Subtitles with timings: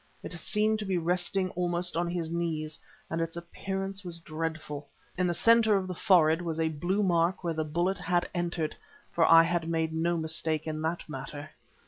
[0.23, 4.87] It seemed to be resting almost on his knees, and its appearance was dreadful.
[5.15, 8.75] In the centre of the forehead was a blue mark where the bullet had entered,
[9.11, 11.51] for I had made no mistake in that matter.